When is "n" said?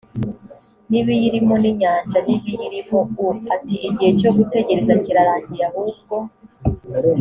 0.89-0.91, 1.61-1.65, 2.25-2.27